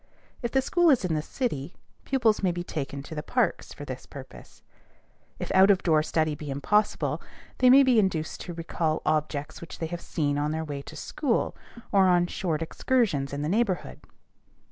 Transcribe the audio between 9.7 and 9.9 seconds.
they